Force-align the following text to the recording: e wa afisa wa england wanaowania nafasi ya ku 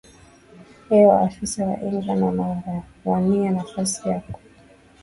e 0.95 0.99
wa 1.07 1.17
afisa 1.21 1.61
wa 1.67 1.77
england 1.81 2.21
wanaowania 2.23 3.51
nafasi 3.51 4.09
ya 4.09 4.19
ku 4.29 4.39